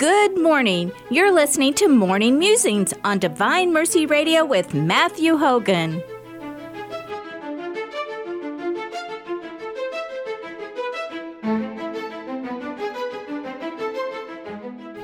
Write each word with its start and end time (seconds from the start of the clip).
Good 0.00 0.40
morning. 0.40 0.92
You're 1.10 1.30
listening 1.30 1.74
to 1.74 1.86
Morning 1.86 2.38
Musings 2.38 2.94
on 3.04 3.18
Divine 3.18 3.70
Mercy 3.70 4.06
Radio 4.06 4.46
with 4.46 4.72
Matthew 4.72 5.36
Hogan. 5.36 6.02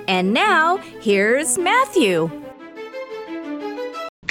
And 0.09 0.33
now, 0.33 0.79
here's 0.79 1.59
Matthew. 1.59 2.31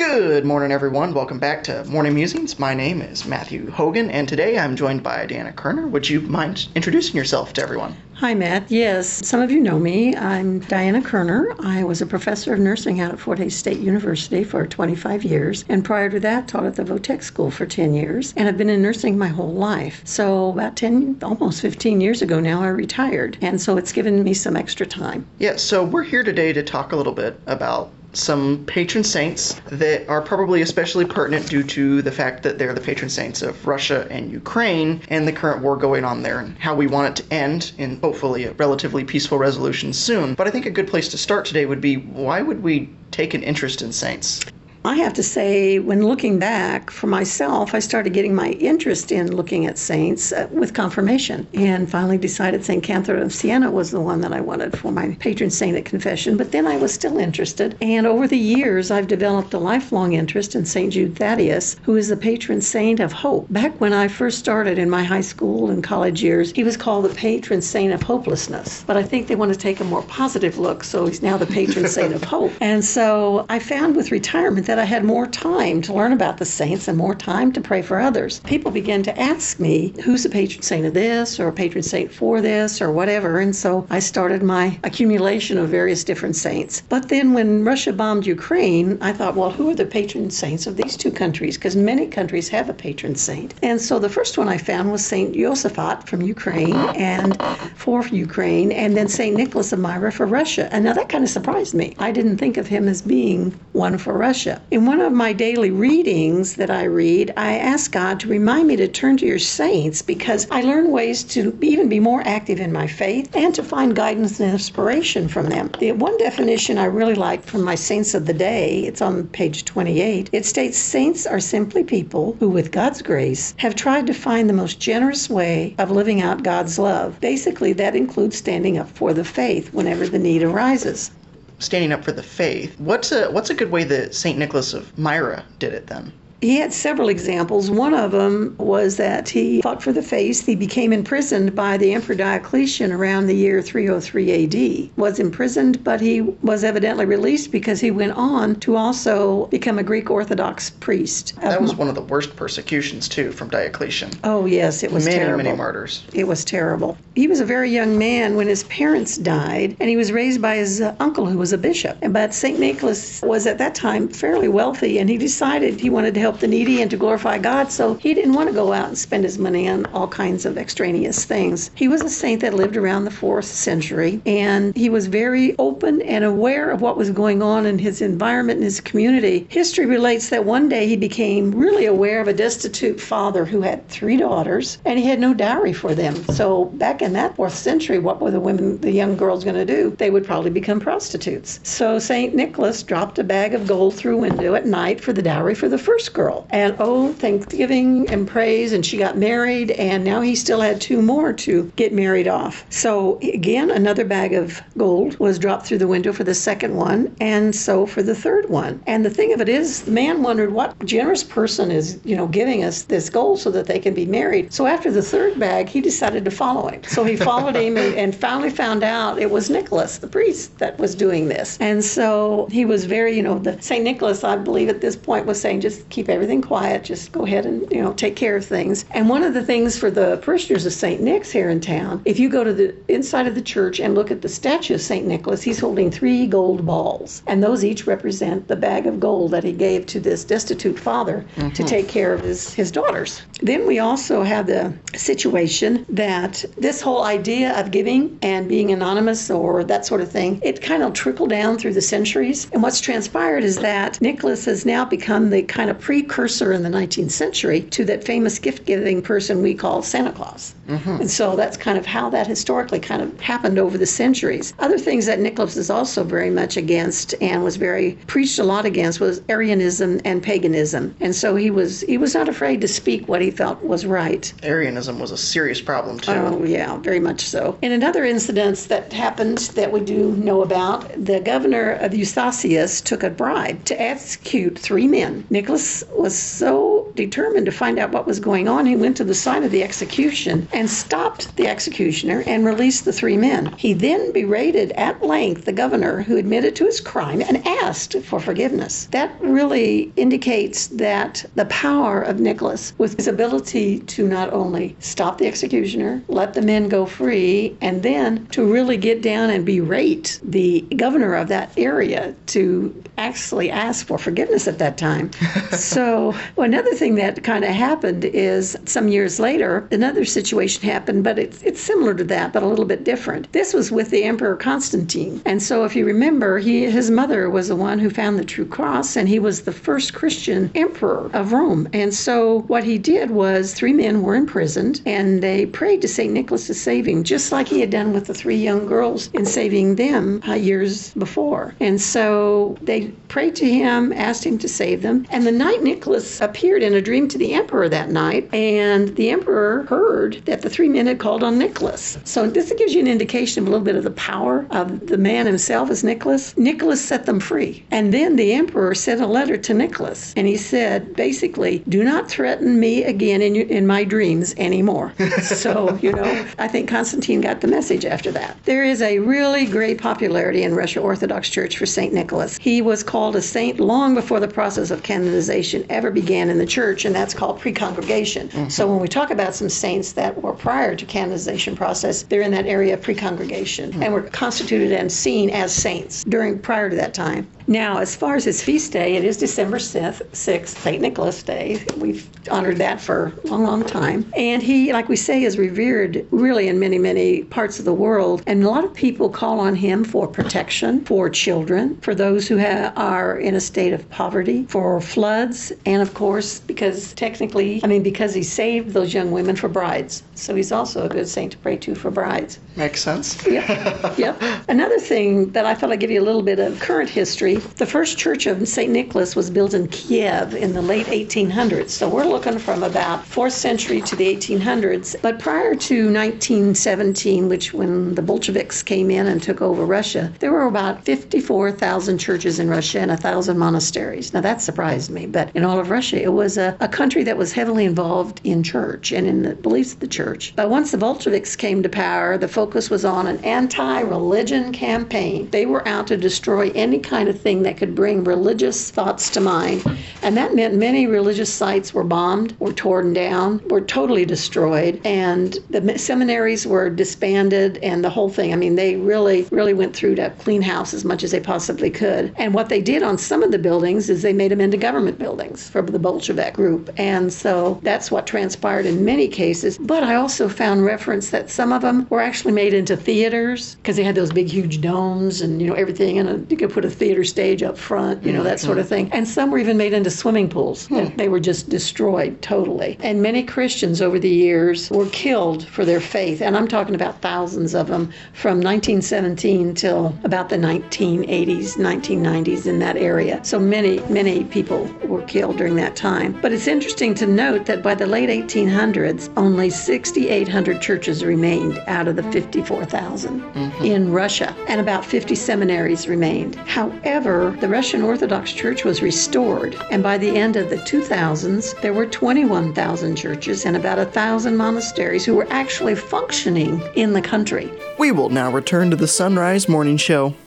Good 0.07 0.45
morning, 0.45 0.71
everyone. 0.71 1.15
Welcome 1.15 1.39
back 1.39 1.63
to 1.63 1.83
Morning 1.85 2.13
Musings. 2.13 2.59
My 2.59 2.75
name 2.75 3.01
is 3.01 3.25
Matthew 3.25 3.71
Hogan, 3.71 4.11
and 4.11 4.29
today 4.29 4.57
I'm 4.57 4.75
joined 4.75 5.01
by 5.01 5.25
Diana 5.25 5.51
Kerner. 5.51 5.87
Would 5.87 6.07
you 6.07 6.21
mind 6.21 6.67
introducing 6.75 7.15
yourself 7.15 7.53
to 7.53 7.63
everyone? 7.63 7.97
Hi, 8.13 8.35
Matt. 8.35 8.69
Yes, 8.71 9.27
some 9.27 9.41
of 9.41 9.49
you 9.51 9.59
know 9.59 9.79
me. 9.79 10.15
I'm 10.15 10.59
Diana 10.59 11.01
Kerner. 11.01 11.53
I 11.59 11.83
was 11.83 12.01
a 12.01 12.05
professor 12.05 12.53
of 12.53 12.59
nursing 12.59 13.01
out 13.01 13.11
at 13.11 13.19
Fort 13.19 13.39
Hays 13.39 13.57
State 13.57 13.79
University 13.79 14.43
for 14.43 14.65
25 14.67 15.23
years, 15.23 15.65
and 15.67 15.83
prior 15.83 16.09
to 16.09 16.19
that, 16.19 16.47
taught 16.47 16.65
at 16.65 16.75
the 16.75 16.83
Votech 16.83 17.23
School 17.23 17.49
for 17.49 17.65
10 17.65 17.95
years, 17.95 18.33
and 18.37 18.47
I've 18.47 18.57
been 18.57 18.69
in 18.69 18.83
nursing 18.83 19.17
my 19.17 19.27
whole 19.27 19.53
life. 19.53 20.01
So, 20.05 20.51
about 20.51 20.77
10, 20.77 21.17
almost 21.23 21.61
15 21.61 21.99
years 21.99 22.21
ago 22.21 22.39
now, 22.39 22.61
I 22.61 22.67
retired, 22.67 23.37
and 23.41 23.59
so 23.59 23.75
it's 23.75 23.91
given 23.91 24.23
me 24.23 24.35
some 24.35 24.55
extra 24.55 24.85
time. 24.85 25.25
Yeah, 25.39 25.55
so 25.55 25.83
we're 25.83 26.03
here 26.03 26.23
today 26.23 26.53
to 26.53 26.63
talk 26.63 26.93
a 26.93 26.95
little 26.95 27.11
bit 27.11 27.37
about 27.47 27.91
some 28.15 28.65
patron 28.65 29.03
saints 29.03 29.59
that 29.67 30.07
are 30.07 30.21
probably 30.21 30.61
especially 30.61 31.05
pertinent 31.05 31.49
due 31.49 31.63
to 31.63 32.01
the 32.01 32.11
fact 32.11 32.43
that 32.43 32.57
they're 32.57 32.73
the 32.73 32.81
patron 32.81 33.09
saints 33.09 33.41
of 33.41 33.67
Russia 33.67 34.07
and 34.09 34.31
Ukraine 34.31 35.01
and 35.09 35.27
the 35.27 35.31
current 35.31 35.61
war 35.61 35.75
going 35.75 36.05
on 36.05 36.23
there 36.23 36.39
and 36.39 36.57
how 36.57 36.75
we 36.75 36.87
want 36.87 37.19
it 37.19 37.23
to 37.23 37.33
end 37.33 37.73
in 37.77 37.99
hopefully 37.99 38.45
a 38.45 38.53
relatively 38.53 39.03
peaceful 39.03 39.37
resolution 39.37 39.93
soon. 39.93 40.33
But 40.33 40.47
I 40.47 40.51
think 40.51 40.65
a 40.65 40.71
good 40.71 40.87
place 40.87 41.09
to 41.09 41.17
start 41.17 41.45
today 41.45 41.65
would 41.65 41.81
be 41.81 41.97
why 41.97 42.41
would 42.41 42.63
we 42.63 42.89
take 43.11 43.33
an 43.33 43.43
interest 43.43 43.81
in 43.81 43.91
saints? 43.91 44.41
I 44.85 44.95
have 44.97 45.13
to 45.13 45.23
say, 45.23 45.79
when 45.79 46.05
looking 46.05 46.37
back 46.37 46.91
for 46.91 47.07
myself, 47.07 47.73
I 47.73 47.79
started 47.79 48.13
getting 48.13 48.35
my 48.35 48.49
interest 48.49 49.11
in 49.11 49.35
looking 49.35 49.65
at 49.65 49.79
saints 49.79 50.31
uh, 50.31 50.47
with 50.51 50.75
confirmation 50.75 51.47
and 51.55 51.89
finally 51.89 52.19
decided 52.19 52.63
St. 52.63 52.83
Catherine 52.83 53.23
of 53.23 53.33
Siena 53.33 53.71
was 53.71 53.89
the 53.89 53.99
one 53.99 54.21
that 54.21 54.31
I 54.31 54.41
wanted 54.41 54.77
for 54.77 54.91
my 54.91 55.17
patron 55.19 55.49
saint 55.49 55.75
at 55.75 55.85
confession. 55.85 56.37
But 56.37 56.51
then 56.51 56.67
I 56.67 56.77
was 56.77 56.93
still 56.93 57.17
interested. 57.17 57.75
And 57.81 58.05
over 58.05 58.27
the 58.27 58.37
years, 58.37 58.91
I've 58.91 59.07
developed 59.07 59.55
a 59.55 59.57
lifelong 59.57 60.13
interest 60.13 60.53
in 60.53 60.65
St. 60.65 60.93
Jude 60.93 61.17
Thaddeus, 61.17 61.77
who 61.81 61.95
is 61.95 62.09
the 62.09 62.17
patron 62.17 62.61
saint 62.61 62.99
of 62.99 63.11
hope. 63.11 63.47
Back 63.49 63.81
when 63.81 63.91
I 63.91 64.07
first 64.07 64.37
started 64.37 64.77
in 64.77 64.89
my 64.89 65.03
high 65.03 65.21
school 65.21 65.71
and 65.71 65.83
college 65.83 66.21
years, 66.21 66.51
he 66.51 66.63
was 66.63 66.77
called 66.77 67.05
the 67.05 67.15
patron 67.15 67.61
saint 67.61 67.91
of 67.91 68.03
hopelessness. 68.03 68.83
But 68.85 68.97
I 68.97 69.03
think 69.03 69.27
they 69.27 69.35
want 69.35 69.51
to 69.51 69.57
take 69.57 69.79
a 69.79 69.83
more 69.83 70.03
positive 70.03 70.59
look, 70.59 70.83
so 70.83 71.07
he's 71.07 71.23
now 71.23 71.37
the 71.37 71.47
patron 71.47 71.87
saint 71.87 72.13
of 72.13 72.23
hope. 72.23 72.51
And 72.61 72.85
so 72.85 73.47
I 73.49 73.57
found 73.57 73.95
with 73.95 74.11
retirement 74.11 74.67
that 74.67 74.74
that 74.75 74.81
I 74.81 74.85
had 74.85 75.05
more 75.05 75.25
time 75.25 75.81
to 75.83 75.93
learn 75.93 76.11
about 76.11 76.37
the 76.37 76.43
saints 76.43 76.89
and 76.89 76.97
more 76.97 77.15
time 77.15 77.53
to 77.53 77.61
pray 77.61 77.81
for 77.81 77.97
others. 77.97 78.41
People 78.41 78.71
began 78.71 79.03
to 79.03 79.17
ask 79.17 79.57
me, 79.57 79.93
who's 80.03 80.25
a 80.25 80.29
patron 80.29 80.63
saint 80.63 80.85
of 80.85 80.93
this 80.93 81.39
or 81.39 81.47
a 81.47 81.53
patron 81.53 81.81
saint 81.81 82.11
for 82.11 82.41
this 82.41 82.81
or 82.81 82.91
whatever. 82.91 83.39
And 83.39 83.55
so 83.55 83.87
I 83.89 83.99
started 83.99 84.43
my 84.43 84.77
accumulation 84.83 85.57
of 85.57 85.69
various 85.69 86.03
different 86.03 86.35
saints. 86.35 86.83
But 86.89 87.07
then 87.07 87.31
when 87.31 87.63
Russia 87.63 87.93
bombed 87.93 88.27
Ukraine, 88.27 88.97
I 88.99 89.13
thought, 89.13 89.37
well, 89.37 89.49
who 89.49 89.69
are 89.69 89.75
the 89.75 89.85
patron 89.85 90.29
saints 90.29 90.67
of 90.67 90.75
these 90.75 90.97
two 90.97 91.11
countries? 91.11 91.55
Because 91.55 91.77
many 91.77 92.07
countries 92.07 92.49
have 92.49 92.67
a 92.67 92.73
patron 92.73 93.15
saint. 93.15 93.53
And 93.63 93.79
so 93.79 93.97
the 93.97 94.09
first 94.09 94.37
one 94.37 94.49
I 94.49 94.57
found 94.57 94.91
was 94.91 95.05
Saint 95.05 95.35
Josaphat 95.35 96.05
from 96.05 96.21
Ukraine 96.21 96.75
and 96.97 97.41
for 97.77 98.05
Ukraine, 98.07 98.73
and 98.73 98.97
then 98.97 99.07
Saint 99.07 99.37
Nicholas 99.37 99.71
of 99.71 99.79
Myra 99.79 100.11
for 100.11 100.25
Russia. 100.25 100.67
And 100.73 100.83
now 100.83 100.91
that 100.91 101.07
kind 101.07 101.23
of 101.23 101.29
surprised 101.29 101.73
me. 101.73 101.95
I 101.97 102.11
didn't 102.11 102.39
think 102.39 102.57
of 102.57 102.67
him 102.67 102.89
as 102.89 103.01
being 103.01 103.57
one 103.75 103.97
for 103.97 104.13
Russia. 104.13 104.61
In 104.71 104.85
one 104.85 105.01
of 105.01 105.11
my 105.11 105.33
daily 105.33 105.69
readings 105.69 106.55
that 106.55 106.69
I 106.69 106.85
read, 106.85 107.33
I 107.35 107.57
ask 107.57 107.91
God 107.91 108.21
to 108.21 108.29
remind 108.29 108.69
me 108.69 108.77
to 108.77 108.87
turn 108.87 109.17
to 109.17 109.25
your 109.25 109.37
saints 109.37 110.01
because 110.01 110.47
I 110.49 110.61
learn 110.61 110.91
ways 110.91 111.25
to 111.35 111.57
even 111.61 111.89
be 111.89 111.99
more 111.99 112.23
active 112.25 112.61
in 112.61 112.71
my 112.71 112.87
faith 112.87 113.35
and 113.35 113.53
to 113.53 113.63
find 113.63 113.93
guidance 113.93 114.39
and 114.39 114.53
inspiration 114.53 115.27
from 115.27 115.47
them. 115.47 115.69
The 115.79 115.91
one 115.91 116.17
definition 116.17 116.77
I 116.77 116.85
really 116.85 117.15
like 117.15 117.43
from 117.43 117.63
my 117.63 117.75
saints 117.75 118.13
of 118.13 118.25
the 118.25 118.33
day, 118.33 118.79
it's 118.85 119.01
on 119.01 119.27
page 119.27 119.65
28. 119.65 120.29
It 120.31 120.45
states 120.45 120.77
saints 120.77 121.27
are 121.27 121.41
simply 121.41 121.83
people 121.83 122.37
who 122.39 122.49
with 122.49 122.71
God's 122.71 123.01
grace 123.01 123.53
have 123.57 123.75
tried 123.75 124.07
to 124.07 124.13
find 124.13 124.49
the 124.49 124.53
most 124.53 124.79
generous 124.79 125.29
way 125.29 125.75
of 125.77 125.91
living 125.91 126.21
out 126.21 126.43
God's 126.43 126.79
love. 126.79 127.19
Basically, 127.19 127.73
that 127.73 127.95
includes 127.95 128.37
standing 128.37 128.77
up 128.77 128.89
for 128.89 129.13
the 129.13 129.25
faith 129.25 129.73
whenever 129.73 130.07
the 130.07 130.17
need 130.17 130.43
arises 130.43 131.11
standing 131.59 131.91
up 131.91 132.03
for 132.03 132.11
the 132.11 132.23
faith. 132.23 132.79
What's 132.79 133.11
a 133.11 133.29
what's 133.31 133.49
a 133.49 133.53
good 133.53 133.71
way 133.71 133.83
that 133.85 134.15
Saint 134.15 134.37
Nicholas 134.37 134.73
of 134.73 134.97
Myra 134.97 135.45
did 135.59 135.73
it 135.73 135.87
then? 135.87 136.11
He 136.41 136.57
had 136.57 136.73
several 136.73 137.09
examples. 137.09 137.71
One 137.71 137.93
of 137.93 138.11
them 138.11 138.55
was 138.59 138.97
that 138.97 139.29
he 139.29 139.61
fought 139.61 139.81
for 139.81 139.91
the 139.91 140.03
faith. 140.03 140.45
He 140.45 140.55
became 140.55 140.93
imprisoned 140.93 141.55
by 141.55 141.77
the 141.77 141.93
Emperor 141.93 142.13
Diocletian 142.13 142.91
around 142.91 143.25
the 143.25 143.35
year 143.35 143.61
303 143.61 144.43
AD. 144.43 144.89
Was 144.97 145.19
imprisoned, 145.19 145.83
but 145.83 146.01
he 146.01 146.21
was 146.21 146.63
evidently 146.63 147.05
released 147.05 147.51
because 147.51 147.79
he 147.79 147.89
went 147.89 148.11
on 148.13 148.55
to 148.57 148.75
also 148.75 149.47
become 149.47 149.79
a 149.79 149.83
Greek 149.83 150.11
Orthodox 150.11 150.69
priest. 150.69 151.33
That 151.41 151.61
was 151.61 151.75
one 151.75 151.87
of 151.87 151.95
the 151.95 152.01
worst 152.01 152.35
persecutions 152.35 153.07
too 153.07 153.31
from 153.31 153.49
Diocletian. 153.49 154.11
Oh 154.23 154.45
yes, 154.45 154.83
it 154.83 154.91
was 154.91 155.05
many 155.05 155.17
terrible. 155.17 155.43
many 155.43 155.57
martyrs. 155.57 156.03
It 156.13 156.27
was 156.27 156.45
terrible. 156.45 156.97
He 157.15 157.27
was 157.27 157.39
a 157.39 157.45
very 157.45 157.71
young 157.71 157.97
man 157.97 158.35
when 158.35 158.47
his 158.47 158.65
parents 158.65 159.17
died, 159.17 159.75
and 159.79 159.89
he 159.89 159.97
was 159.97 160.11
raised 160.11 160.41
by 160.41 160.57
his 160.57 160.81
uncle 160.99 161.25
who 161.25 161.37
was 161.37 161.53
a 161.53 161.57
bishop. 161.57 161.97
But 162.09 162.33
Saint 162.33 162.59
Nicholas 162.59 163.21
was 163.23 163.47
at 163.47 163.57
that 163.57 163.73
time 163.73 164.09
fairly 164.09 164.49
wealthy, 164.49 164.99
and 164.99 165.09
he 165.09 165.17
decided 165.17 165.79
he 165.79 165.89
wanted 165.89 166.13
to 166.15 166.19
help 166.25 166.39
the 166.39 166.47
needy 166.47 166.81
and 166.81 166.89
to 166.89 166.97
glorify 166.97 167.37
God, 167.37 167.71
so 167.71 167.93
he 167.93 168.15
didn't 168.15 168.33
want 168.33 168.49
to 168.49 168.55
go 168.55 168.73
out 168.73 168.87
and 168.87 168.97
spend 168.97 169.23
his 169.23 169.37
money 169.37 169.69
on 169.69 169.85
all 169.93 170.07
kinds 170.07 170.43
of 170.43 170.57
extraneous 170.57 171.23
things. 171.23 171.69
He 171.75 171.87
was 171.87 172.01
a 172.01 172.09
saint 172.09 172.41
that 172.41 172.55
lived 172.55 172.75
around 172.75 173.05
the 173.05 173.11
fourth 173.11 173.45
century, 173.45 174.19
and 174.25 174.75
he 174.75 174.89
was 174.89 175.05
very 175.05 175.55
open 175.59 176.01
and 176.01 176.25
aware 176.25 176.71
of 176.71 176.81
what 176.81 176.97
was 176.97 177.11
going 177.11 177.43
on 177.43 177.67
in 177.67 177.77
his 177.77 178.01
environment 178.01 178.57
and 178.57 178.63
his 178.63 178.81
community. 178.81 179.45
History 179.51 179.85
relates 179.85 180.29
that 180.29 180.45
one 180.45 180.67
day 180.67 180.87
he 180.87 180.97
became 180.97 181.51
really 181.51 181.85
aware 181.85 182.21
of 182.21 182.27
a 182.27 182.33
destitute 182.33 182.99
father 182.99 183.45
who 183.45 183.61
had 183.61 183.87
three 183.87 184.17
daughters, 184.17 184.79
and 184.83 184.97
he 184.97 185.05
had 185.05 185.19
no 185.19 185.31
dowry 185.31 185.73
for 185.73 185.93
them. 185.93 186.15
So 186.31 186.65
back 186.65 187.03
in 187.03 187.13
that 187.13 187.35
fourth 187.35 187.53
century, 187.53 187.99
what 187.99 188.19
were 188.19 188.31
the 188.31 188.39
women, 188.39 188.81
the 188.81 188.89
young 188.89 189.15
girls, 189.15 189.43
going 189.43 189.57
to 189.57 189.63
do? 189.63 189.95
They 189.99 190.09
would 190.09 190.25
probably 190.25 190.49
become 190.49 190.79
prostitutes. 190.79 191.59
So 191.61 191.99
Saint 191.99 192.33
Nicholas 192.33 192.81
dropped 192.81 193.19
a 193.19 193.23
bag 193.23 193.53
of 193.53 193.67
gold 193.67 193.93
through 193.93 194.15
a 194.15 194.21
window 194.21 194.55
at 194.55 194.65
night 194.65 194.99
for 194.99 195.13
the 195.13 195.21
dowry 195.21 195.53
for 195.53 195.69
the 195.69 195.77
first 195.77 196.14
girl. 196.15 196.47
And 196.49 196.75
oh, 196.79 197.13
thanksgiving 197.13 198.09
and 198.09 198.27
praise, 198.27 198.73
and 198.73 198.83
she 198.83 198.97
got 198.97 199.17
married, 199.17 199.71
and 199.71 200.03
now 200.03 200.21
he 200.21 200.35
still 200.35 200.61
had 200.61 200.81
two 200.81 201.01
more 201.01 201.33
to 201.33 201.71
get 201.75 201.93
married 201.93 202.27
off. 202.27 202.65
So 202.71 203.19
again, 203.21 203.69
another 203.69 204.05
bag 204.05 204.33
of 204.33 204.61
gold 204.77 205.19
was 205.19 205.37
dropped 205.37 205.67
through 205.67 205.77
the 205.79 205.87
window 205.87 206.13
for 206.13 206.23
the 206.23 206.33
second 206.33 206.75
one, 206.75 207.15
and 207.19 207.55
so 207.55 207.85
for 207.85 208.01
the 208.01 208.15
third 208.15 208.49
one. 208.49 208.81
And 208.87 209.05
the 209.05 209.09
thing 209.09 209.33
of 209.33 209.41
it 209.41 209.49
is, 209.49 209.83
the 209.83 209.91
man 209.91 210.23
wondered 210.23 210.51
what 210.51 210.73
generous 210.85 211.23
person 211.23 211.69
is, 211.69 211.99
you 212.03 212.15
know, 212.15 212.27
giving 212.27 212.63
us 212.63 212.83
this 212.83 213.09
gold 213.09 213.39
so 213.39 213.51
that 213.51 213.67
they 213.67 213.79
can 213.79 213.93
be 213.93 214.05
married. 214.05 214.53
So 214.53 214.65
after 214.65 214.89
the 214.89 215.01
third 215.01 215.39
bag, 215.39 215.67
he 215.69 215.81
decided 215.81 216.25
to 216.25 216.31
follow 216.31 216.69
him. 216.69 216.81
So 216.85 217.03
he 217.03 217.15
followed 217.29 217.55
him 217.55 217.77
and, 217.77 217.93
and 217.95 218.15
finally 218.15 218.49
found 218.49 218.83
out 218.83 219.19
it 219.19 219.29
was 219.29 219.49
Nicholas, 219.49 219.97
the 219.97 220.07
priest, 220.07 220.57
that 220.59 220.79
was 220.79 220.95
doing 220.95 221.27
this. 221.27 221.57
And 221.59 221.83
so 221.83 222.47
he 222.49 222.63
was 222.63 222.85
very, 222.85 223.15
you 223.15 223.23
know, 223.23 223.37
the 223.37 223.61
St. 223.61 223.83
Nicholas, 223.83 224.23
I 224.23 224.37
believe 224.37 224.69
at 224.69 224.79
this 224.79 224.95
point 224.95 225.25
was 225.25 225.41
saying, 225.41 225.61
just 225.61 225.87
keep 225.89 226.04
everything 226.09 226.41
quiet. 226.41 226.83
Just 226.83 227.11
go 227.11 227.25
ahead 227.25 227.45
and 227.45 227.71
you 227.71 227.81
know 227.81 227.93
take 227.93 228.15
care 228.15 228.35
of 228.35 228.45
things. 228.45 228.85
And 228.91 229.09
one 229.09 229.23
of 229.23 229.33
the 229.33 229.43
things 229.43 229.77
for 229.77 229.89
the 229.89 230.17
parishioners 230.17 230.65
of 230.65 230.73
St. 230.73 231.01
Nick's 231.01 231.31
here 231.31 231.49
in 231.49 231.59
town, 231.59 232.01
if 232.05 232.19
you 232.19 232.29
go 232.29 232.43
to 232.43 232.53
the 232.53 232.75
inside 232.87 233.27
of 233.27 233.35
the 233.35 233.41
church 233.41 233.79
and 233.79 233.95
look 233.95 234.11
at 234.11 234.21
the 234.21 234.29
statue 234.29 234.75
of 234.75 234.81
St. 234.81 235.05
Nicholas, 235.05 235.41
he's 235.41 235.59
holding 235.59 235.91
three 235.91 236.27
gold 236.27 236.65
balls, 236.65 237.23
and 237.27 237.43
those 237.43 237.63
each 237.63 237.87
represent 237.87 238.47
the 238.47 238.55
bag 238.55 238.85
of 238.85 238.99
gold 238.99 239.31
that 239.31 239.43
he 239.43 239.51
gave 239.51 239.85
to 239.87 239.99
this 239.99 240.23
destitute 240.23 240.79
father 240.79 241.25
mm-hmm. 241.35 241.49
to 241.49 241.63
take 241.63 241.87
care 241.87 242.13
of 242.13 242.21
his 242.21 242.53
his 242.53 242.71
daughters. 242.71 243.21
Then 243.41 243.65
we 243.65 243.79
also 243.79 244.23
have 244.23 244.47
the 244.47 244.73
situation 244.95 245.85
that 245.89 246.45
this 246.57 246.81
whole 246.81 247.03
idea 247.03 247.59
of 247.59 247.71
giving 247.71 248.17
and 248.21 248.47
being 248.47 248.71
anonymous 248.71 249.29
or 249.29 249.63
that 249.63 249.85
sort 249.85 250.01
of 250.01 250.11
thing, 250.11 250.39
it 250.43 250.61
kind 250.61 250.83
of 250.83 250.93
trickled 250.93 251.29
down 251.29 251.57
through 251.57 251.73
the 251.73 251.81
centuries. 251.81 252.47
And 252.53 252.61
what's 252.61 252.79
transpired 252.79 253.43
is 253.43 253.57
that 253.57 253.99
Nicholas 254.01 254.45
has 254.45 254.65
now 254.65 254.85
become 254.85 255.29
the 255.29 255.41
kind 255.43 255.69
of 255.69 255.79
priest 255.79 255.94
precursor 255.95 256.51
in 256.51 256.61
the 256.61 256.69
19th 256.69 257.11
century 257.11 257.61
to 257.61 257.85
that 257.85 258.03
famous 258.03 258.37
gift 258.37 258.65
giving 258.65 259.01
person 259.01 259.41
we 259.41 259.53
call 259.53 259.81
Santa 259.81 260.11
Claus. 260.11 260.53
Mm-hmm. 260.67 261.01
And 261.01 261.11
so 261.11 261.35
that's 261.35 261.55
kind 261.55 261.77
of 261.77 261.85
how 261.85 262.09
that 262.09 262.27
historically 262.27 262.79
kind 262.79 263.01
of 263.01 263.19
happened 263.21 263.57
over 263.57 263.77
the 263.77 263.85
centuries. 263.85 264.53
Other 264.59 264.77
things 264.77 265.05
that 265.05 265.19
Nicholas 265.19 265.55
is 265.55 265.69
also 265.69 266.03
very 266.03 266.29
much 266.29 266.57
against 266.57 267.15
and 267.21 267.43
was 267.43 267.55
very 267.55 267.93
preached 268.07 268.39
a 268.39 268.43
lot 268.43 268.65
against 268.65 268.99
was 268.99 269.21
Arianism 269.29 270.01
and 270.03 270.21
paganism. 270.21 270.95
And 270.99 271.15
so 271.15 271.35
he 271.35 271.49
was 271.49 271.81
he 271.81 271.97
was 271.97 272.13
not 272.13 272.27
afraid 272.27 272.59
to 272.61 272.67
speak 272.67 273.07
what 273.07 273.21
he 273.21 273.31
felt 273.31 273.63
was 273.63 273.85
right. 273.85 274.33
Arianism 274.43 274.99
was 274.99 275.11
a 275.11 275.17
serious 275.17 275.61
problem 275.61 275.99
too. 275.99 276.11
Oh 276.11 276.43
yeah, 276.43 276.77
very 276.79 276.99
much 276.99 277.21
so. 277.21 277.57
In 277.61 277.71
another 277.71 278.03
incident 278.03 278.57
that 278.69 278.91
happened 278.91 279.37
that 279.55 279.71
we 279.71 279.79
do 279.79 280.11
know 280.17 280.41
about, 280.41 280.91
the 281.03 281.21
governor 281.21 281.73
of 281.73 281.93
Eustachius 281.93 282.81
took 282.81 283.03
a 283.03 283.09
bribe 283.09 283.63
to 283.65 283.81
execute 283.81 284.59
three 284.59 284.87
men. 284.87 285.25
Nicholas 285.29 285.84
was 285.91 286.17
so 286.17 286.73
determined 286.95 287.45
to 287.45 287.51
find 287.51 287.79
out 287.79 287.91
what 287.91 288.07
was 288.07 288.19
going 288.19 288.47
on, 288.47 288.65
he 288.65 288.75
went 288.75 288.97
to 288.97 289.03
the 289.03 289.13
site 289.13 289.43
of 289.43 289.51
the 289.51 289.63
execution 289.63 290.47
and 290.53 290.69
stopped 290.69 291.35
the 291.35 291.47
executioner 291.47 292.23
and 292.25 292.45
released 292.45 292.85
the 292.85 292.93
three 292.93 293.17
men. 293.17 293.53
He 293.57 293.73
then 293.73 294.11
berated 294.11 294.71
at 294.73 295.03
length 295.03 295.45
the 295.45 295.51
governor 295.51 296.01
who 296.01 296.17
admitted 296.17 296.55
to 296.57 296.65
his 296.65 296.79
crime 296.79 297.21
and 297.21 297.45
asked 297.45 297.97
for 298.03 298.19
forgiveness. 298.19 298.87
That 298.91 299.11
really 299.21 299.91
indicates 299.95 300.67
that 300.67 301.25
the 301.35 301.45
power 301.45 302.01
of 302.01 302.19
Nicholas 302.19 302.73
was 302.77 302.93
his 302.93 303.07
ability 303.07 303.79
to 303.79 304.07
not 304.07 304.31
only 304.33 304.75
stop 304.79 305.17
the 305.17 305.27
executioner, 305.27 306.01
let 306.07 306.33
the 306.33 306.41
men 306.41 306.69
go 306.69 306.85
free, 306.85 307.55
and 307.61 307.83
then 307.83 308.25
to 308.27 308.51
really 308.51 308.77
get 308.77 309.01
down 309.01 309.29
and 309.29 309.45
berate 309.45 310.19
the 310.23 310.61
governor 310.75 311.15
of 311.15 311.27
that 311.27 311.51
area 311.57 312.15
to 312.27 312.83
actually 312.97 313.49
ask 313.49 313.87
for 313.87 313.97
forgiveness 313.97 314.47
at 314.47 314.59
that 314.59 314.77
time. 314.77 315.11
so, 315.51 316.15
well, 316.35 316.45
another 316.45 316.73
thing 316.73 316.84
that 316.93 317.23
kind 317.23 317.43
of 317.43 317.49
happened 317.49 318.05
is 318.05 318.55
some 318.65 318.87
years 318.89 319.19
later, 319.19 319.67
another 319.71 320.05
situation 320.05 320.69
happened, 320.69 321.03
but 321.03 321.17
it's, 321.17 321.41
it's 321.41 321.59
similar 321.59 321.95
to 321.95 322.03
that, 322.03 322.31
but 322.31 322.43
a 322.43 322.47
little 322.47 322.65
bit 322.65 322.83
different. 322.83 323.31
This 323.31 323.53
was 323.53 323.71
with 323.71 323.89
the 323.89 324.03
Emperor 324.03 324.35
Constantine. 324.35 325.21
And 325.25 325.41
so, 325.41 325.63
if 325.63 325.75
you 325.75 325.85
remember, 325.85 326.37
he, 326.37 326.69
his 326.69 326.91
mother 326.91 327.29
was 327.29 327.47
the 327.47 327.55
one 327.55 327.79
who 327.79 327.89
found 327.89 328.19
the 328.19 328.23
true 328.25 328.45
cross, 328.45 328.95
and 328.95 329.09
he 329.09 329.17
was 329.17 329.41
the 329.41 329.51
first 329.51 329.95
Christian 329.95 330.51
emperor 330.53 331.09
of 331.13 331.33
Rome. 331.33 331.67
And 331.73 331.93
so, 331.93 332.41
what 332.41 332.63
he 332.63 332.77
did 332.77 333.09
was 333.09 333.53
three 333.53 333.73
men 333.73 334.03
were 334.03 334.15
imprisoned, 334.15 334.81
and 334.85 335.23
they 335.23 335.47
prayed 335.47 335.81
to 335.81 335.87
St. 335.87 336.13
Nicholas 336.13 336.45
save 336.55 336.87
him, 336.87 337.03
just 337.03 337.31
like 337.31 337.47
he 337.47 337.61
had 337.61 337.69
done 337.69 337.93
with 337.93 338.05
the 338.05 338.13
three 338.13 338.37
young 338.37 338.67
girls 338.67 339.09
in 339.13 339.25
saving 339.25 339.75
them 339.75 340.21
uh, 340.27 340.33
years 340.33 340.93
before. 340.93 341.55
And 341.59 341.81
so, 341.81 342.57
they 342.61 342.87
prayed 343.07 343.35
to 343.37 343.49
him, 343.49 343.91
asked 343.93 344.25
him 344.25 344.37
to 344.39 344.47
save 344.47 344.81
them. 344.81 345.05
And 345.09 345.25
the 345.25 345.31
night 345.31 345.63
Nicholas 345.63 346.21
appeared 346.21 346.61
in 346.61 346.74
a 346.75 346.81
dream 346.81 347.07
to 347.09 347.17
the 347.17 347.33
emperor 347.33 347.69
that 347.69 347.89
night, 347.89 348.33
and 348.33 348.95
the 348.95 349.09
emperor 349.09 349.63
heard 349.63 350.21
that 350.25 350.41
the 350.41 350.49
three 350.49 350.69
men 350.69 350.87
had 350.87 350.99
called 350.99 351.23
on 351.23 351.37
Nicholas. 351.37 351.97
So 352.03 352.29
this 352.29 352.51
gives 352.57 352.73
you 352.73 352.81
an 352.81 352.87
indication 352.87 353.43
of 353.43 353.47
a 353.47 353.51
little 353.51 353.65
bit 353.65 353.75
of 353.75 353.83
the 353.83 353.91
power 353.91 354.45
of 354.51 354.87
the 354.87 354.97
man 354.97 355.25
himself 355.25 355.69
as 355.69 355.83
Nicholas. 355.83 356.37
Nicholas 356.37 356.83
set 356.83 357.05
them 357.05 357.19
free. 357.19 357.63
And 357.71 357.93
then 357.93 358.15
the 358.15 358.33
emperor 358.33 358.75
sent 358.75 359.01
a 359.01 359.07
letter 359.07 359.37
to 359.37 359.53
Nicholas, 359.53 360.13
and 360.15 360.27
he 360.27 360.37
said, 360.37 360.95
basically, 360.95 361.63
do 361.69 361.83
not 361.83 362.09
threaten 362.09 362.59
me 362.59 362.83
again 362.83 363.21
in, 363.21 363.35
in 363.35 363.67
my 363.67 363.83
dreams 363.83 364.33
anymore. 364.37 364.93
so, 365.21 365.77
you 365.81 365.91
know, 365.91 366.27
I 366.37 366.47
think 366.47 366.69
Constantine 366.69 367.21
got 367.21 367.41
the 367.41 367.47
message 367.47 367.85
after 367.85 368.11
that. 368.11 368.37
There 368.45 368.63
is 368.63 368.81
a 368.81 368.99
really 368.99 369.45
great 369.45 369.79
popularity 369.79 370.43
in 370.43 370.55
Russia 370.55 370.79
Orthodox 370.79 371.29
Church 371.29 371.57
for 371.57 371.65
St. 371.65 371.93
Nicholas. 371.93 372.37
He 372.37 372.61
was 372.61 372.83
called 372.83 373.15
a 373.15 373.21
saint 373.21 373.59
long 373.59 373.95
before 373.95 374.19
the 374.19 374.27
process 374.27 374.71
of 374.71 374.83
canonization 374.83 375.65
ever 375.69 375.91
began 375.91 376.29
in 376.29 376.37
the 376.37 376.45
church, 376.45 376.64
and 376.65 376.95
that's 376.95 377.13
called 377.13 377.39
pre-congregation. 377.39 378.27
Mm-hmm. 378.29 378.49
So 378.49 378.67
when 378.67 378.79
we 378.79 378.87
talk 378.87 379.11
about 379.11 379.35
some 379.35 379.49
saints 379.49 379.91
that 379.93 380.19
were 380.21 380.33
prior 380.33 380.75
to 380.75 380.85
canonization 380.85 381.55
process, 381.55 382.03
they're 382.03 382.21
in 382.21 382.31
that 382.31 382.47
area 382.47 382.73
of 382.73 382.81
pre-congregation 382.81 383.71
mm-hmm. 383.71 383.83
and 383.83 383.93
were 383.93 384.01
constituted 384.01 384.71
and 384.71 384.91
seen 384.91 385.29
as 385.29 385.53
saints 385.53 386.03
during 386.05 386.39
prior 386.39 386.69
to 386.69 386.75
that 386.75 386.93
time. 386.93 387.27
Now, 387.47 387.77
as 387.77 387.95
far 387.95 388.15
as 388.15 388.23
his 388.23 388.41
feast 388.41 388.71
day, 388.71 388.95
it 388.95 389.03
is 389.03 389.17
December 389.17 389.57
6th, 389.57 390.15
St. 390.15 390.81
Nicholas 390.81 391.21
Day. 391.21 391.63
We've 391.77 392.09
honored 392.29 392.57
that 392.57 392.81
for 392.81 393.13
a 393.23 393.27
long, 393.27 393.43
long 393.43 393.63
time. 393.63 394.11
And 394.17 394.41
he, 394.41 394.73
like 394.73 394.89
we 394.89 394.95
say, 394.95 395.23
is 395.23 395.37
revered 395.37 396.07
really 396.09 396.47
in 396.47 396.59
many, 396.59 396.79
many 396.79 397.23
parts 397.23 397.59
of 397.59 397.65
the 397.65 397.73
world. 397.73 398.23
And 398.25 398.43
a 398.43 398.49
lot 398.49 398.63
of 398.63 398.73
people 398.73 399.09
call 399.09 399.39
on 399.39 399.53
him 399.53 399.83
for 399.83 400.07
protection 400.07 400.83
for 400.85 401.07
children, 401.07 401.77
for 401.81 401.93
those 401.93 402.27
who 402.27 402.39
ha- 402.39 402.73
are 402.75 403.17
in 403.19 403.35
a 403.35 403.39
state 403.39 403.73
of 403.73 403.87
poverty, 403.91 404.45
for 404.49 404.81
floods, 404.81 405.51
and 405.67 405.83
of 405.83 405.93
course, 405.93 406.39
because 406.39 406.93
technically, 406.93 407.61
I 407.63 407.67
mean, 407.67 407.83
because 407.83 408.15
he 408.15 408.23
saved 408.23 408.71
those 408.71 408.93
young 408.93 409.11
women 409.11 409.35
for 409.35 409.49
brides. 409.49 410.01
So 410.15 410.33
he's 410.33 410.51
also 410.51 410.85
a 410.85 410.89
good 410.89 411.07
saint 411.07 411.33
to 411.33 411.37
pray 411.37 411.57
to 411.57 411.75
for 411.75 411.91
brides. 411.91 412.39
Makes 412.55 412.81
sense. 412.81 413.25
yep. 413.27 413.97
Yep. 413.97 414.21
Another 414.49 414.79
thing 414.79 415.31
that 415.31 415.45
I 415.45 415.53
thought 415.53 415.71
I'd 415.71 415.79
give 415.79 415.91
you 415.91 416.01
a 416.01 416.03
little 416.03 416.23
bit 416.23 416.39
of 416.39 416.59
current 416.59 416.89
history 416.89 417.34
the 417.37 417.65
first 417.65 417.97
church 417.97 418.25
of 418.25 418.47
St. 418.47 418.71
Nicholas 418.71 419.15
was 419.15 419.29
built 419.29 419.53
in 419.53 419.67
Kiev 419.67 420.33
in 420.35 420.53
the 420.53 420.61
late 420.61 420.87
1800s. 420.87 421.69
So 421.69 421.89
we're 421.89 422.05
looking 422.05 422.39
from 422.39 422.63
about 422.63 423.03
4th 423.05 423.31
century 423.31 423.81
to 423.81 423.95
the 423.95 424.15
1800s. 424.15 424.95
But 425.01 425.19
prior 425.19 425.55
to 425.55 425.75
1917, 425.93 427.29
which 427.29 427.53
when 427.53 427.95
the 427.95 428.01
Bolsheviks 428.01 428.63
came 428.63 428.89
in 428.91 429.07
and 429.07 429.21
took 429.21 429.41
over 429.41 429.65
Russia, 429.65 430.11
there 430.19 430.31
were 430.31 430.45
about 430.45 430.83
54,000 430.83 431.97
churches 431.97 432.39
in 432.39 432.49
Russia 432.49 432.79
and 432.79 432.89
1,000 432.89 433.37
monasteries. 433.37 434.13
Now 434.13 434.21
that 434.21 434.41
surprised 434.41 434.89
me, 434.89 435.05
but 435.05 435.29
in 435.35 435.43
all 435.43 435.59
of 435.59 435.69
Russia, 435.69 436.01
it 436.01 436.13
was 436.13 436.37
a, 436.37 436.55
a 436.59 436.67
country 436.67 437.03
that 437.03 437.17
was 437.17 437.33
heavily 437.33 437.65
involved 437.65 438.21
in 438.23 438.43
church 438.43 438.91
and 438.91 439.07
in 439.07 439.23
the 439.23 439.35
beliefs 439.35 439.73
of 439.73 439.79
the 439.79 439.87
church. 439.87 440.33
But 440.35 440.49
once 440.49 440.71
the 440.71 440.77
Bolsheviks 440.77 441.35
came 441.35 441.63
to 441.63 441.69
power, 441.69 442.17
the 442.17 442.27
focus 442.27 442.69
was 442.69 442.85
on 442.85 443.07
an 443.07 443.23
anti 443.23 443.81
religion 443.81 444.51
campaign. 444.51 445.29
They 445.31 445.45
were 445.45 445.67
out 445.67 445.87
to 445.87 445.97
destroy 445.97 446.51
any 446.55 446.79
kind 446.79 447.09
of 447.09 447.19
thing 447.25 447.41
that 447.41 447.57
could 447.57 447.73
bring 447.73 448.03
religious 448.03 448.69
thoughts 448.69 449.09
to 449.09 449.19
mind. 449.19 449.65
And 450.03 450.15
that 450.15 450.35
meant 450.35 450.53
many 450.53 450.85
religious 450.85 451.33
sites 451.33 451.73
were 451.73 451.83
bombed, 451.83 452.39
were 452.39 452.53
torn 452.53 452.93
down, 452.93 453.41
were 453.49 453.61
totally 453.61 454.05
destroyed, 454.05 454.79
and 454.85 455.39
the 455.49 455.79
seminaries 455.79 456.45
were 456.45 456.69
disbanded 456.69 457.57
and 457.63 457.83
the 457.83 457.89
whole 457.89 458.09
thing. 458.09 458.31
I 458.31 458.35
mean, 458.35 458.53
they 458.53 458.75
really, 458.75 459.23
really 459.31 459.55
went 459.55 459.75
through 459.75 459.95
to 459.95 460.11
clean 460.19 460.43
house 460.43 460.71
as 460.71 460.85
much 460.85 461.03
as 461.03 461.09
they 461.09 461.19
possibly 461.19 461.71
could. 461.71 462.13
And 462.17 462.35
what 462.35 462.49
they 462.49 462.61
did 462.61 462.83
on 462.83 462.99
some 462.99 463.23
of 463.23 463.31
the 463.31 463.39
buildings 463.39 463.89
is 463.89 464.03
they 464.03 464.13
made 464.13 464.29
them 464.29 464.39
into 464.39 464.57
government 464.57 464.99
buildings 464.99 465.49
for 465.49 465.63
the 465.63 465.79
Bolshevik 465.79 466.35
group. 466.35 466.69
And 466.77 467.11
so 467.11 467.59
that's 467.63 467.89
what 467.89 468.05
transpired 468.05 468.67
in 468.67 468.85
many 468.85 469.07
cases. 469.07 469.57
But 469.57 469.81
I 469.81 469.95
also 469.95 470.29
found 470.29 470.63
reference 470.63 471.09
that 471.09 471.31
some 471.31 471.51
of 471.51 471.63
them 471.63 471.87
were 471.89 472.01
actually 472.01 472.33
made 472.33 472.53
into 472.53 472.77
theaters 472.77 473.55
because 473.55 473.77
they 473.77 473.83
had 473.83 473.95
those 473.95 474.13
big, 474.13 474.27
huge 474.27 474.61
domes 474.61 475.21
and, 475.21 475.41
you 475.41 475.47
know, 475.47 475.55
everything. 475.55 475.97
And 475.97 476.29
you 476.29 476.37
could 476.37 476.51
put 476.51 476.65
a 476.65 476.69
theater 476.69 477.03
stage 477.15 477.41
up 477.43 477.57
front, 477.57 478.03
you 478.03 478.11
know, 478.11 478.23
that 478.23 478.41
sort 478.41 478.57
of 478.57 478.67
thing. 478.67 478.91
And 478.91 479.07
some 479.07 479.31
were 479.31 479.37
even 479.37 479.55
made 479.55 479.71
into 479.71 479.89
swimming 479.89 480.27
pools. 480.27 480.67
Hmm. 480.67 480.93
They 480.97 481.07
were 481.07 481.21
just 481.21 481.47
destroyed 481.47 482.21
totally. 482.21 482.77
And 482.81 483.01
many 483.01 483.23
Christians 483.23 483.81
over 483.81 483.97
the 483.97 484.09
years 484.09 484.69
were 484.69 484.89
killed 484.89 485.47
for 485.47 485.63
their 485.63 485.79
faith. 485.79 486.21
And 486.21 486.35
I'm 486.35 486.49
talking 486.49 486.75
about 486.75 487.01
thousands 487.01 487.55
of 487.55 487.67
them 487.67 487.85
from 488.11 488.41
1917 488.41 489.53
till 489.55 489.97
about 490.03 490.27
the 490.27 490.35
1980s, 490.35 491.55
1990s 491.55 492.47
in 492.47 492.59
that 492.59 492.75
area. 492.75 493.23
So 493.23 493.39
many, 493.39 493.79
many 493.87 494.25
people 494.25 494.65
were 494.83 495.03
killed 495.03 495.37
during 495.37 495.55
that 495.55 495.77
time. 495.77 496.19
But 496.21 496.33
it's 496.33 496.47
interesting 496.47 496.95
to 496.95 497.07
note 497.07 497.45
that 497.45 497.63
by 497.63 497.75
the 497.75 497.87
late 497.87 498.09
1800s, 498.09 499.09
only 499.15 499.49
6,800 499.49 500.61
churches 500.61 501.05
remained 501.05 501.63
out 501.67 501.87
of 501.87 501.95
the 501.95 502.03
54,000 502.11 503.21
mm-hmm. 503.21 503.63
in 503.63 503.93
Russia, 503.93 504.35
and 504.49 504.59
about 504.59 504.83
50 504.83 505.15
seminaries 505.15 505.87
remained. 505.87 506.35
However, 506.35 507.04
the 507.05 507.47
Russian 507.47 507.83
Orthodox 507.83 508.33
Church 508.33 508.63
was 508.63 508.81
restored, 508.81 509.55
and 509.69 509.83
by 509.83 509.95
the 509.95 510.17
end 510.17 510.37
of 510.37 510.49
the 510.49 510.57
2000s, 510.57 511.61
there 511.61 511.71
were 511.71 511.85
21,000 511.85 512.95
churches 512.95 513.45
and 513.45 513.55
about 513.55 513.77
a 513.77 513.85
thousand 513.85 514.35
monasteries 514.35 515.05
who 515.05 515.13
were 515.13 515.27
actually 515.29 515.75
functioning 515.75 516.59
in 516.73 516.93
the 516.93 517.01
country. 517.03 517.51
We 517.77 517.91
will 517.91 518.09
now 518.09 518.31
return 518.31 518.71
to 518.71 518.75
the 518.75 518.87
Sunrise 518.87 519.47
Morning 519.47 519.77
Show. 519.77 520.15